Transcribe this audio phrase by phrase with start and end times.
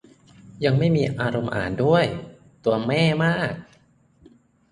[0.65, 2.05] ยังไม่มีอารมณ์อ่านด้วย
[2.65, 3.53] ตัวแม่มาก